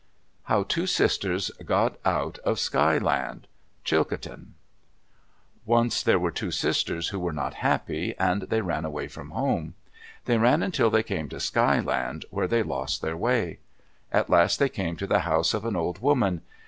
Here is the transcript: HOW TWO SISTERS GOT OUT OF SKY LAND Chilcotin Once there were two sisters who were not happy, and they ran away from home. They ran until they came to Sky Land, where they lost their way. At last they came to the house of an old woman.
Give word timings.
HOW 0.45 0.63
TWO 0.63 0.87
SISTERS 0.87 1.51
GOT 1.63 1.99
OUT 2.03 2.39
OF 2.39 2.57
SKY 2.59 2.97
LAND 2.97 3.45
Chilcotin 3.85 4.53
Once 5.63 6.01
there 6.01 6.17
were 6.17 6.31
two 6.31 6.49
sisters 6.49 7.09
who 7.09 7.19
were 7.19 7.31
not 7.31 7.53
happy, 7.61 8.15
and 8.17 8.41
they 8.49 8.61
ran 8.61 8.83
away 8.83 9.07
from 9.07 9.29
home. 9.29 9.75
They 10.25 10.39
ran 10.39 10.63
until 10.63 10.89
they 10.89 11.03
came 11.03 11.29
to 11.29 11.39
Sky 11.39 11.79
Land, 11.81 12.25
where 12.31 12.47
they 12.47 12.63
lost 12.63 13.03
their 13.03 13.15
way. 13.15 13.59
At 14.11 14.27
last 14.27 14.57
they 14.57 14.69
came 14.69 14.95
to 14.95 15.05
the 15.05 15.19
house 15.19 15.53
of 15.53 15.65
an 15.65 15.75
old 15.75 15.99
woman. 15.99 16.41